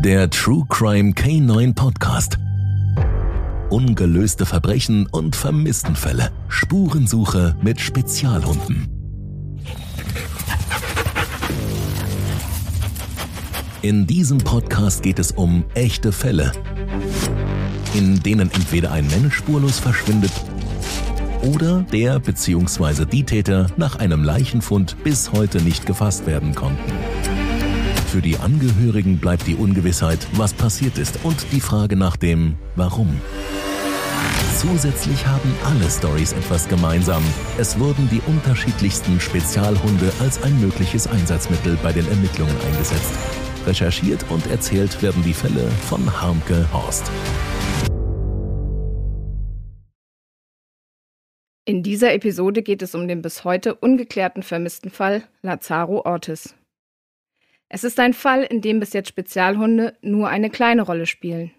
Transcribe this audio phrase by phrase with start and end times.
[0.00, 2.38] Der True Crime K9 Podcast.
[3.70, 6.30] Ungelöste Verbrechen und Vermisstenfälle.
[6.48, 8.88] Spurensuche mit Spezialhunden.
[13.80, 16.52] In diesem Podcast geht es um echte Fälle,
[17.94, 20.32] in denen entweder ein Mensch spurlos verschwindet
[21.42, 23.06] oder der bzw.
[23.06, 26.92] die Täter nach einem Leichenfund bis heute nicht gefasst werden konnten.
[28.06, 33.20] Für die Angehörigen bleibt die Ungewissheit, was passiert ist und die Frage nach dem Warum.
[34.56, 37.22] Zusätzlich haben alle Stories etwas gemeinsam.
[37.58, 43.12] Es wurden die unterschiedlichsten Spezialhunde als ein mögliches Einsatzmittel bei den Ermittlungen eingesetzt.
[43.66, 47.10] Recherchiert und erzählt werden die Fälle von Harmke Horst.
[51.64, 56.54] In dieser Episode geht es um den bis heute ungeklärten vermissten Fall Lazaro Ortiz.
[57.68, 61.50] Es ist ein Fall, in dem bis jetzt Spezialhunde nur eine kleine Rolle spielen.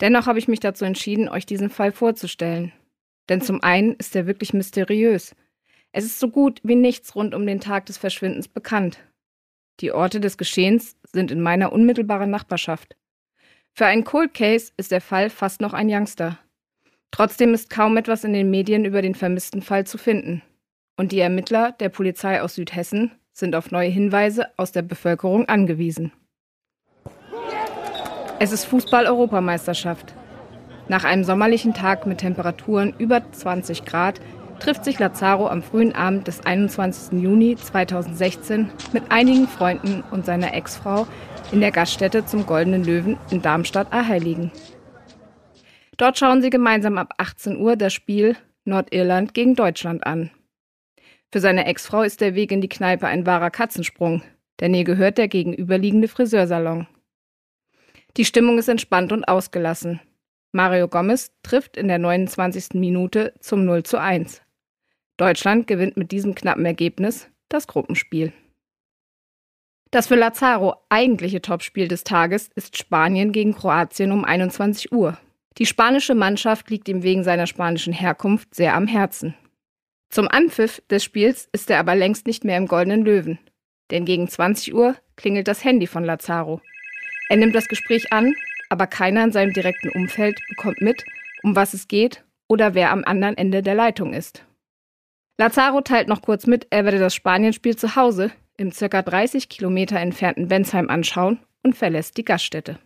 [0.00, 2.72] Dennoch habe ich mich dazu entschieden, euch diesen Fall vorzustellen.
[3.28, 5.34] Denn zum einen ist er wirklich mysteriös.
[5.92, 8.98] Es ist so gut wie nichts rund um den Tag des Verschwindens bekannt.
[9.80, 12.96] Die Orte des Geschehens sind in meiner unmittelbaren Nachbarschaft.
[13.74, 16.38] Für einen Cold Case ist der Fall fast noch ein Youngster.
[17.10, 20.42] Trotzdem ist kaum etwas in den Medien über den vermissten Fall zu finden.
[20.96, 26.12] Und die Ermittler der Polizei aus Südhessen sind auf neue Hinweise aus der Bevölkerung angewiesen.
[28.38, 30.14] Es ist Fußball-Europameisterschaft.
[30.88, 34.20] Nach einem sommerlichen Tag mit Temperaturen über 20 Grad
[34.58, 37.20] trifft sich Lazaro am frühen Abend des 21.
[37.20, 41.06] Juni 2016 mit einigen Freunden und seiner Ex-Frau
[41.50, 44.52] in der Gaststätte zum Goldenen Löwen in Darmstadt-Aheiligen.
[45.96, 50.30] Dort schauen sie gemeinsam ab 18 Uhr das Spiel Nordirland gegen Deutschland an.
[51.32, 54.22] Für seine Ex-Frau ist der Weg in die Kneipe ein wahrer Katzensprung,
[54.60, 56.86] denn ihr gehört der gegenüberliegende Friseursalon.
[58.18, 60.00] Die Stimmung ist entspannt und ausgelassen.
[60.52, 62.74] Mario Gomez trifft in der 29.
[62.74, 64.42] Minute zum 0 zu 1.
[65.16, 68.34] Deutschland gewinnt mit diesem knappen Ergebnis das Gruppenspiel.
[69.90, 75.16] Das für Lazaro eigentliche Topspiel des Tages ist Spanien gegen Kroatien um 21 Uhr.
[75.56, 79.34] Die spanische Mannschaft liegt ihm wegen seiner spanischen Herkunft sehr am Herzen.
[80.12, 83.38] Zum Anpfiff des Spiels ist er aber längst nicht mehr im Goldenen Löwen.
[83.90, 86.60] Denn gegen 20 Uhr klingelt das Handy von Lazaro.
[87.30, 88.34] Er nimmt das Gespräch an,
[88.68, 91.02] aber keiner in seinem direkten Umfeld bekommt mit,
[91.42, 94.44] um was es geht oder wer am anderen Ende der Leitung ist.
[95.38, 99.00] Lazaro teilt noch kurz mit, er werde das Spanienspiel zu Hause im ca.
[99.00, 102.78] 30 Kilometer entfernten Bensheim anschauen und verlässt die Gaststätte.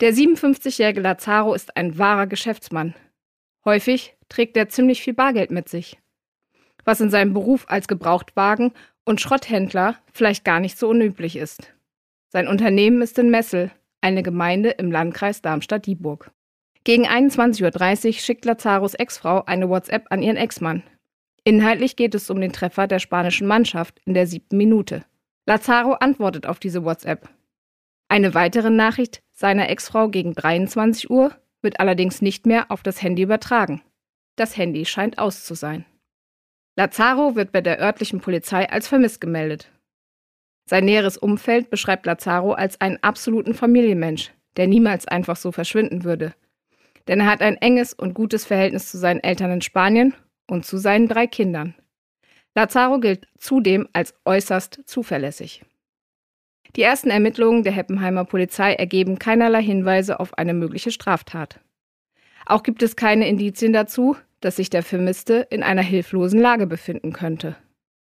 [0.00, 2.94] Der 57-jährige Lazaro ist ein wahrer Geschäftsmann.
[3.66, 5.98] Häufig trägt er ziemlich viel Bargeld mit sich.
[6.84, 8.72] Was in seinem Beruf als Gebrauchtwagen
[9.04, 11.72] und Schrotthändler vielleicht gar nicht so unüblich ist.
[12.28, 13.70] Sein Unternehmen ist in Messel,
[14.00, 16.30] eine Gemeinde im Landkreis Darmstadt-Dieburg.
[16.84, 20.82] Gegen 21.30 Uhr schickt Lazaros Ex-Frau eine WhatsApp an ihren Ex-Mann.
[21.44, 25.04] Inhaltlich geht es um den Treffer der spanischen Mannschaft in der siebten Minute.
[25.46, 27.28] Lazaro antwortet auf diese WhatsApp.
[28.08, 33.22] Eine weitere Nachricht seiner Ex-Frau gegen 23 Uhr wird allerdings nicht mehr auf das Handy
[33.22, 33.82] übertragen.
[34.36, 35.84] Das Handy scheint aus zu sein.
[36.76, 39.70] Lazaro wird bei der örtlichen Polizei als vermisst gemeldet.
[40.64, 46.34] Sein näheres Umfeld beschreibt Lazaro als einen absoluten Familienmensch, der niemals einfach so verschwinden würde.
[47.08, 50.14] Denn er hat ein enges und gutes Verhältnis zu seinen Eltern in Spanien
[50.48, 51.74] und zu seinen drei Kindern.
[52.54, 55.62] Lazaro gilt zudem als äußerst zuverlässig.
[56.76, 61.60] Die ersten Ermittlungen der Heppenheimer Polizei ergeben keinerlei Hinweise auf eine mögliche Straftat.
[62.46, 67.12] Auch gibt es keine Indizien dazu, dass sich der Vermisste in einer hilflosen Lage befinden
[67.12, 67.56] könnte.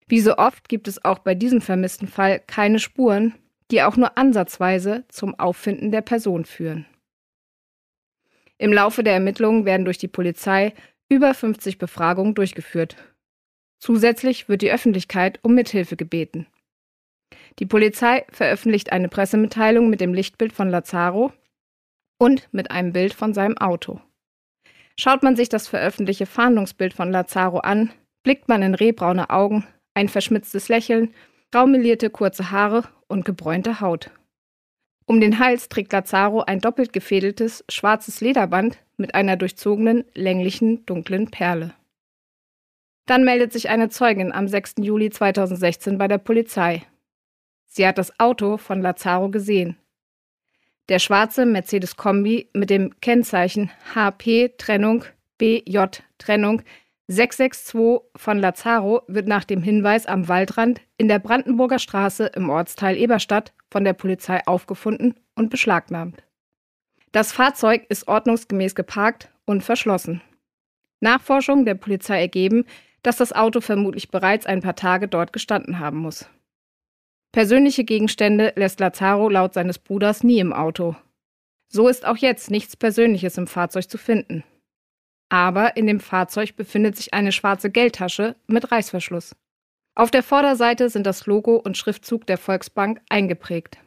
[0.08, 3.34] Wie so oft gibt es auch bei diesem vermissten Fall keine Spuren,
[3.72, 6.86] die auch nur ansatzweise zum Auffinden der Person führen.
[8.58, 10.74] Im Laufe der Ermittlungen werden durch die Polizei
[11.10, 12.96] über 50 Befragungen durchgeführt.
[13.80, 16.46] Zusätzlich wird die Öffentlichkeit um Mithilfe gebeten.
[17.60, 21.34] Die Polizei veröffentlicht eine Pressemitteilung mit dem Lichtbild von Lazaro
[22.18, 24.00] und mit einem Bild von seinem Auto.
[24.98, 27.92] Schaut man sich das veröffentlichte Fahndungsbild von Lazaro an,
[28.24, 31.14] blickt man in rehbraune Augen, ein verschmitztes Lächeln,
[31.52, 34.12] graumelierte kurze Haare und gebräunte Haut.
[35.06, 41.30] Um den Hals trägt Lazaro ein doppelt gefädeltes schwarzes Lederband mit einer durchzogenen, länglichen, dunklen
[41.30, 41.74] Perle.
[43.08, 44.76] Dann meldet sich eine Zeugin am 6.
[44.80, 46.84] Juli 2016 bei der Polizei.
[47.66, 49.78] Sie hat das Auto von Lazaro gesehen.
[50.92, 55.06] Der schwarze Mercedes-Kombi mit dem Kennzeichen HP Trennung
[55.38, 55.86] BJ
[56.18, 56.64] Trennung
[57.08, 62.98] 662 von Lazaro wird nach dem Hinweis am Waldrand in der Brandenburger Straße im Ortsteil
[62.98, 66.24] Eberstadt von der Polizei aufgefunden und beschlagnahmt.
[67.14, 70.22] Das Fahrzeug ist ordnungsgemäß geparkt und verschlossen.
[71.00, 72.66] Nachforschungen der Polizei ergeben,
[73.02, 76.30] dass das Auto vermutlich bereits ein paar Tage dort gestanden haben muss.
[77.32, 80.96] Persönliche Gegenstände lässt Lazaro laut seines Bruders nie im Auto.
[81.70, 84.44] So ist auch jetzt nichts Persönliches im Fahrzeug zu finden.
[85.30, 89.34] Aber in dem Fahrzeug befindet sich eine schwarze Geldtasche mit Reißverschluss.
[89.96, 93.78] Auf der Vorderseite sind das Logo und Schriftzug der Volksbank eingeprägt.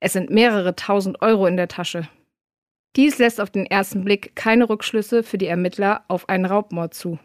[0.00, 2.08] Es sind mehrere tausend Euro in der Tasche.
[2.96, 7.18] Dies lässt auf den ersten Blick keine Rückschlüsse für die Ermittler auf einen Raubmord zu.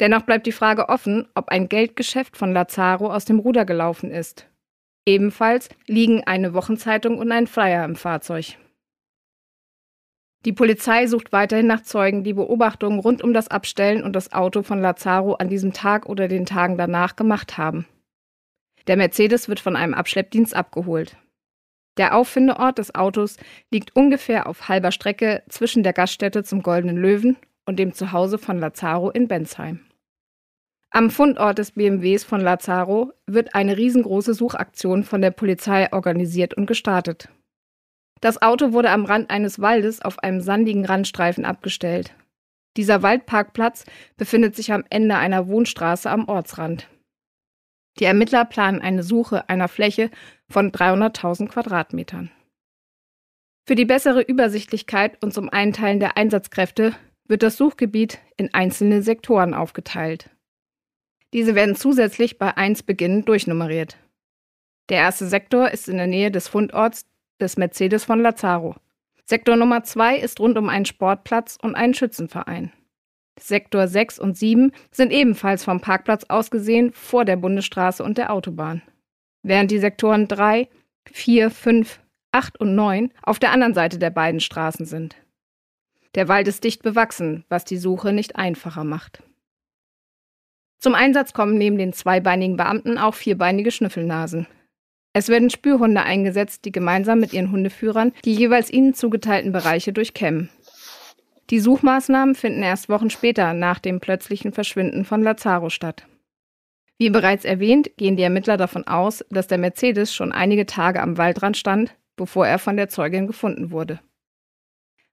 [0.00, 4.48] Dennoch bleibt die Frage offen, ob ein Geldgeschäft von Lazaro aus dem Ruder gelaufen ist.
[5.06, 8.56] Ebenfalls liegen eine Wochenzeitung und ein Flyer im Fahrzeug.
[10.46, 14.62] Die Polizei sucht weiterhin nach Zeugen, die Beobachtungen rund um das Abstellen und das Auto
[14.62, 17.86] von Lazaro an diesem Tag oder den Tagen danach gemacht haben.
[18.86, 21.18] Der Mercedes wird von einem Abschleppdienst abgeholt.
[21.98, 23.36] Der Auffindeort des Autos
[23.70, 27.36] liegt ungefähr auf halber Strecke zwischen der Gaststätte zum Goldenen Löwen
[27.66, 29.80] und dem Zuhause von Lazaro in Bensheim.
[30.92, 36.66] Am Fundort des BMWs von Lazaro wird eine riesengroße Suchaktion von der Polizei organisiert und
[36.66, 37.28] gestartet.
[38.20, 42.12] Das Auto wurde am Rand eines Waldes auf einem sandigen Randstreifen abgestellt.
[42.76, 43.84] Dieser Waldparkplatz
[44.16, 46.88] befindet sich am Ende einer Wohnstraße am Ortsrand.
[48.00, 50.10] Die Ermittler planen eine Suche einer Fläche
[50.48, 52.30] von 300.000 Quadratmetern.
[53.64, 56.94] Für die bessere Übersichtlichkeit und zum Einteilen der Einsatzkräfte
[57.28, 60.30] wird das Suchgebiet in einzelne Sektoren aufgeteilt.
[61.32, 63.96] Diese werden zusätzlich bei 1 beginnend durchnummeriert.
[64.88, 67.06] Der erste Sektor ist in der Nähe des Fundorts
[67.40, 68.74] des Mercedes von Lazaro.
[69.24, 72.72] Sektor Nummer 2 ist rund um einen Sportplatz und einen Schützenverein.
[73.38, 78.32] Sektor 6 und 7 sind ebenfalls vom Parkplatz aus gesehen vor der Bundesstraße und der
[78.32, 78.82] Autobahn.
[79.42, 80.68] Während die Sektoren 3,
[81.10, 82.00] 4, 5,
[82.32, 85.16] 8 und 9 auf der anderen Seite der beiden Straßen sind.
[86.16, 89.22] Der Wald ist dicht bewachsen, was die Suche nicht einfacher macht.
[90.80, 94.46] Zum Einsatz kommen neben den zweibeinigen Beamten auch vierbeinige Schnüffelnasen.
[95.12, 100.48] Es werden Spürhunde eingesetzt, die gemeinsam mit ihren Hundeführern die jeweils ihnen zugeteilten Bereiche durchkämmen.
[101.50, 106.06] Die Suchmaßnahmen finden erst Wochen später nach dem plötzlichen Verschwinden von Lazaro statt.
[106.96, 111.18] Wie bereits erwähnt, gehen die Ermittler davon aus, dass der Mercedes schon einige Tage am
[111.18, 114.00] Waldrand stand, bevor er von der Zeugin gefunden wurde.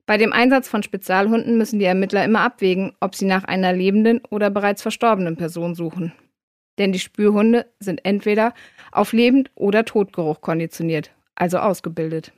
[0.07, 4.21] Bei dem Einsatz von Spezialhunden müssen die Ermittler immer abwägen, ob sie nach einer lebenden
[4.31, 6.13] oder bereits verstorbenen Person suchen
[6.77, 8.53] denn die Spürhunde sind entweder
[8.91, 12.31] auf Lebend- oder Todgeruch konditioniert, also ausgebildet.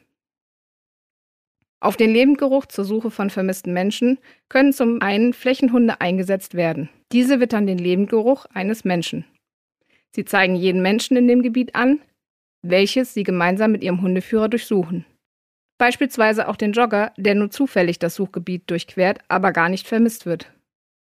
[1.81, 4.19] Auf den Lebendgeruch zur Suche von vermissten Menschen
[4.49, 6.89] können zum einen Flächenhunde eingesetzt werden.
[7.13, 9.25] Diese wittern den Lebendgeruch eines Menschen.
[10.11, 11.99] Sie zeigen jeden Menschen in dem Gebiet an,
[12.61, 15.05] welches sie gemeinsam mit ihrem Hundeführer durchsuchen.
[15.79, 20.51] Beispielsweise auch den Jogger, der nur zufällig das Suchgebiet durchquert, aber gar nicht vermisst wird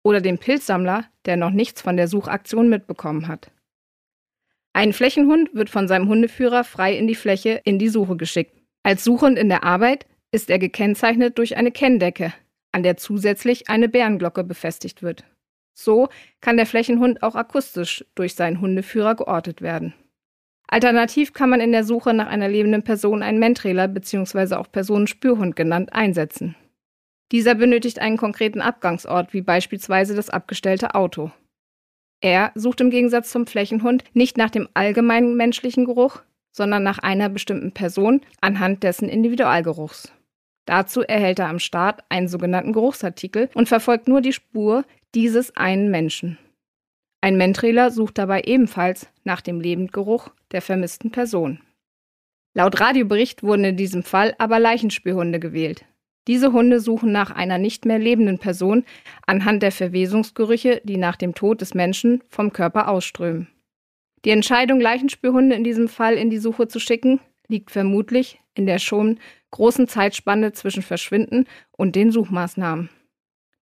[0.07, 3.51] oder den Pilzsammler, der noch nichts von der Suchaktion mitbekommen hat.
[4.71, 8.55] Ein Flächenhund wird von seinem Hundeführer frei in die Fläche in die Suche geschickt.
[8.83, 12.33] Als Suchhund in der Arbeit ist er gekennzeichnet durch eine Kenndecke,
[12.71, 15.25] an der zusätzlich eine Bärenglocke befestigt wird.
[15.73, 16.07] So
[16.39, 19.93] kann der Flächenhund auch akustisch durch seinen Hundeführer geortet werden.
[20.67, 24.55] Alternativ kann man in der Suche nach einer lebenden Person einen Mentrailer bzw.
[24.55, 26.55] auch Personenspürhund genannt einsetzen.
[27.31, 31.31] Dieser benötigt einen konkreten Abgangsort, wie beispielsweise das abgestellte Auto.
[32.21, 36.21] Er sucht im Gegensatz zum Flächenhund nicht nach dem allgemeinen menschlichen Geruch,
[36.51, 40.11] sondern nach einer bestimmten Person anhand dessen Individualgeruchs.
[40.65, 44.83] Dazu erhält er am Start einen sogenannten Geruchsartikel und verfolgt nur die Spur
[45.15, 46.37] dieses einen Menschen.
[47.27, 51.59] Ein Mentrailer sucht dabei ebenfalls nach dem Lebendgeruch der vermissten Person.
[52.53, 55.83] Laut Radiobericht wurden in diesem Fall aber Leichenspürhunde gewählt,
[56.29, 58.85] diese Hunde suchen nach einer nicht mehr lebenden Person
[59.25, 63.49] anhand der Verwesungsgerüche, die nach dem Tod des Menschen vom Körper ausströmen.
[64.23, 67.19] Die Entscheidung, Leichenspürhunde in diesem Fall in die Suche zu schicken,
[67.49, 69.19] liegt vermutlich in der schon
[69.51, 71.43] großen Zeitspanne zwischen Verschwinden
[71.73, 72.89] und den Suchmaßnahmen.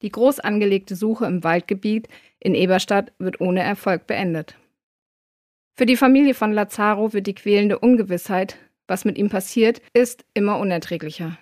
[0.06, 2.10] Die groß angelegte Suche im Waldgebiet
[2.40, 4.56] in Eberstadt wird ohne Erfolg beendet.
[5.74, 8.56] Für die Familie von Lazaro wird die quälende Ungewissheit,
[8.88, 11.40] was mit ihm passiert, ist immer unerträglicher.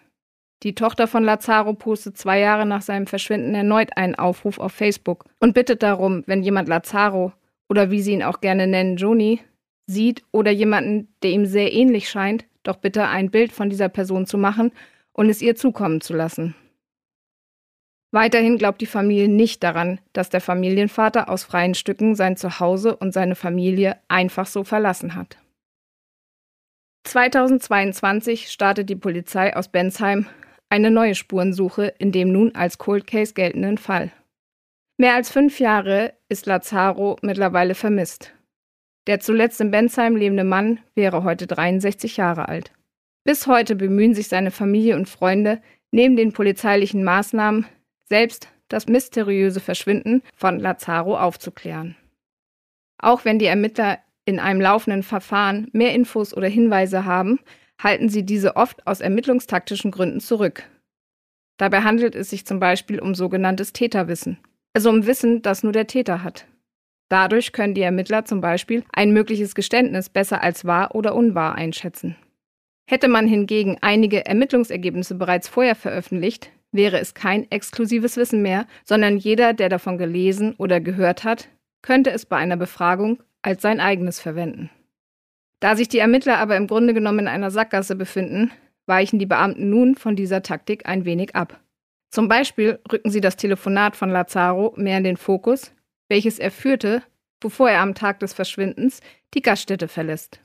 [0.63, 5.25] Die Tochter von Lazaro postet zwei Jahre nach seinem Verschwinden erneut einen Aufruf auf Facebook
[5.41, 7.33] und bittet darum, wenn jemand Lazaro
[7.67, 9.41] oder wie sie ihn auch gerne nennen, Joni,
[9.87, 14.25] sieht oder jemanden, der ihm sehr ähnlich scheint, doch bitte ein Bild von dieser Person
[14.25, 14.71] zu machen
[15.11, 16.55] und es ihr zukommen zu lassen.
[18.13, 23.11] Weiterhin glaubt die Familie nicht daran, dass der Familienvater aus freien Stücken sein Zuhause und
[23.11, 25.39] seine Familie einfach so verlassen hat.
[27.05, 30.27] 2022 startet die Polizei aus Bensheim
[30.69, 34.11] eine neue Spurensuche in dem nun als Cold Case geltenden Fall.
[34.97, 38.31] Mehr als fünf Jahre ist Lazaro mittlerweile vermisst.
[39.07, 42.73] Der zuletzt in Bensheim lebende Mann wäre heute 63 Jahre alt.
[43.23, 47.65] Bis heute bemühen sich seine Familie und Freunde, neben den polizeilichen Maßnahmen
[48.05, 51.95] selbst das mysteriöse Verschwinden von Lazaro aufzuklären.
[52.97, 57.39] Auch wenn die Ermittler in einem laufenden Verfahren mehr Infos oder Hinweise haben,
[57.81, 60.63] halten sie diese oft aus ermittlungstaktischen Gründen zurück.
[61.57, 64.37] Dabei handelt es sich zum Beispiel um sogenanntes Täterwissen,
[64.73, 66.47] also um Wissen, das nur der Täter hat.
[67.09, 72.15] Dadurch können die Ermittler zum Beispiel ein mögliches Geständnis besser als wahr oder unwahr einschätzen.
[72.89, 79.17] Hätte man hingegen einige Ermittlungsergebnisse bereits vorher veröffentlicht, wäre es kein exklusives Wissen mehr, sondern
[79.17, 81.49] jeder, der davon gelesen oder gehört hat,
[81.81, 84.69] könnte es bei einer Befragung als sein eigenes verwenden.
[85.59, 88.51] Da sich die Ermittler aber im Grunde genommen in einer Sackgasse befinden,
[88.85, 91.59] weichen die Beamten nun von dieser Taktik ein wenig ab.
[92.09, 95.71] Zum Beispiel rücken sie das Telefonat von Lazaro mehr in den Fokus,
[96.09, 97.01] welches er führte,
[97.39, 98.99] bevor er am Tag des Verschwindens
[99.33, 100.41] die Gaststätte verlässt.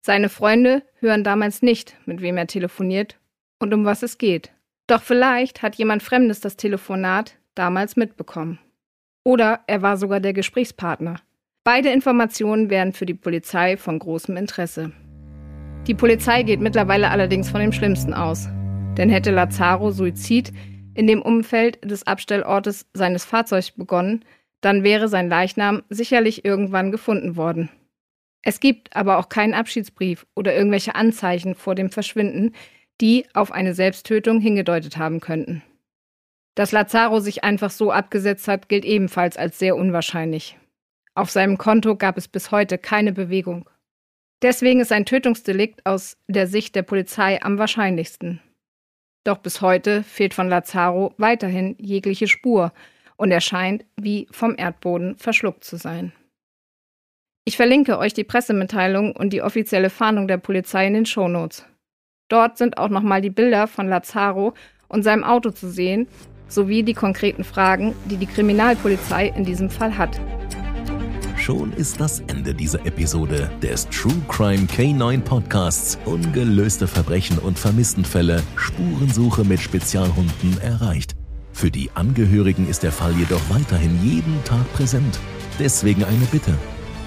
[0.00, 3.18] Seine Freunde hören damals nicht, mit wem er telefoniert
[3.58, 4.50] und um was es geht.
[4.88, 8.58] Doch vielleicht hat jemand Fremdes das Telefonat damals mitbekommen.
[9.22, 11.20] Oder er war sogar der Gesprächspartner.
[11.62, 14.90] Beide Informationen wären für die Polizei von großem Interesse.
[15.86, 18.48] Die Polizei geht mittlerweile allerdings von dem Schlimmsten aus.
[18.96, 20.52] Denn hätte Lazaro Suizid
[20.94, 24.24] in dem Umfeld des Abstellortes seines Fahrzeugs begonnen,
[24.62, 27.68] dann wäre sein Leichnam sicherlich irgendwann gefunden worden.
[28.42, 32.54] Es gibt aber auch keinen Abschiedsbrief oder irgendwelche Anzeichen vor dem Verschwinden,
[33.00, 35.62] die auf eine Selbsttötung hingedeutet haben könnten.
[36.54, 40.58] Dass Lazaro sich einfach so abgesetzt hat, gilt ebenfalls als sehr unwahrscheinlich.
[41.14, 43.68] Auf seinem Konto gab es bis heute keine Bewegung.
[44.42, 48.40] Deswegen ist ein Tötungsdelikt aus der Sicht der Polizei am wahrscheinlichsten.
[49.24, 52.72] Doch bis heute fehlt von Lazaro weiterhin jegliche Spur
[53.16, 56.12] und er scheint wie vom Erdboden verschluckt zu sein.
[57.44, 61.64] Ich verlinke euch die Pressemitteilung und die offizielle Fahndung der Polizei in den Shownotes.
[62.28, 64.54] Dort sind auch nochmal die Bilder von Lazaro
[64.88, 66.06] und seinem Auto zu sehen,
[66.48, 70.20] sowie die konkreten Fragen, die die Kriminalpolizei in diesem Fall hat.
[71.36, 78.42] Schon ist das Ende dieser Episode des True Crime K9 Podcasts Ungelöste Verbrechen und Vermisstenfälle
[78.56, 81.14] Spurensuche mit Spezialhunden erreicht.
[81.52, 85.18] Für die Angehörigen ist der Fall jedoch weiterhin jeden Tag präsent.
[85.58, 86.52] Deswegen eine Bitte.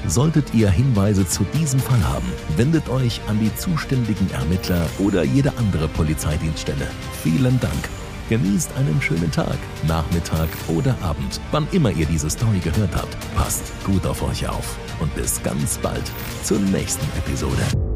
[0.08, 2.28] Solltet ihr Hinweise zu diesem Fall haben,
[2.58, 6.88] wendet euch an die zuständigen Ermittler oder jede andere Polizeidienststelle.
[7.22, 7.90] Vielen Dank.
[8.30, 13.18] Genießt einen schönen Tag, Nachmittag oder Abend, wann immer ihr diese Story gehört habt.
[13.36, 16.10] Passt gut auf euch auf und bis ganz bald
[16.44, 17.91] zur nächsten Episode.